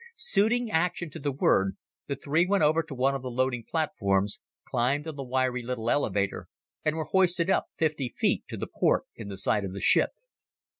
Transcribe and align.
Suiting 0.15 0.71
action 0.71 1.11
to 1.11 1.19
the 1.19 1.31
word, 1.31 1.77
the 2.07 2.15
three 2.15 2.47
went 2.47 2.63
over 2.63 2.81
to 2.81 2.95
one 2.95 3.13
of 3.13 3.21
the 3.21 3.29
loading 3.29 3.63
platforms, 3.63 4.39
climbed 4.67 5.05
on 5.07 5.15
the 5.15 5.23
wiry 5.23 5.61
little 5.61 5.91
elevator, 5.91 6.47
and 6.83 6.95
were 6.95 7.03
hoisted 7.03 7.51
up 7.51 7.67
fifty 7.77 8.09
feet 8.17 8.43
to 8.49 8.57
the 8.57 8.65
port 8.65 9.03
in 9.15 9.27
the 9.27 9.37
side 9.37 9.63
of 9.63 9.73
the 9.73 9.79
ship. 9.79 10.09